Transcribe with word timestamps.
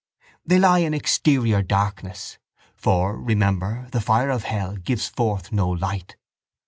—They 0.47 0.57
lie 0.57 0.79
in 0.79 0.95
exterior 0.95 1.61
darkness. 1.61 2.39
For, 2.73 3.15
remember, 3.21 3.87
the 3.91 4.01
fire 4.01 4.31
of 4.31 4.45
hell 4.45 4.75
gives 4.77 5.07
forth 5.07 5.51
no 5.51 5.69
light. 5.69 6.15